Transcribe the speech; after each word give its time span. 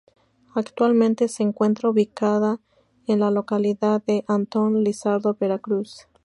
Actualmente 0.55 1.27
se 1.27 1.43
encuentra 1.43 1.87
ubicada 1.91 2.59
en 3.05 3.19
la 3.19 3.29
localidad 3.29 4.01
de 4.03 4.25
Antón 4.27 4.83
Lizardo, 4.83 5.37
Veracruz. 5.39 6.07